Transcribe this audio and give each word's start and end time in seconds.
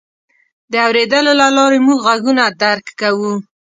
د 0.71 0.73
اورېدلو 0.85 1.33
له 1.41 1.47
لارې 1.57 1.79
موږ 1.85 1.99
غږونه 2.07 2.43
درک 2.61 2.85
کوو. 2.99 3.33